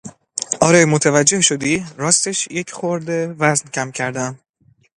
[0.61, 4.39] آره متوجه شدی؟ راستش یک خورده وزن کم کردهام.